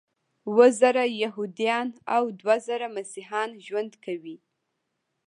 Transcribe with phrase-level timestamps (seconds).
[0.55, 4.37] هفت زره یهودان او دوه زره مسیحیان ژوند کوي.